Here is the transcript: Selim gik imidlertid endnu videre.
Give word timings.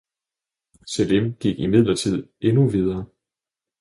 Selim 0.93 1.27
gik 1.43 1.59
imidlertid 1.67 2.27
endnu 2.41 2.67
videre. 2.73 3.05